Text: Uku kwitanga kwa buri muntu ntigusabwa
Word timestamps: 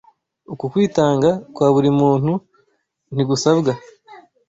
Uku 0.51 0.63
kwitanga 0.71 1.29
kwa 1.55 1.67
buri 1.73 1.89
muntu 2.01 2.31
ntigusabwa 3.13 3.71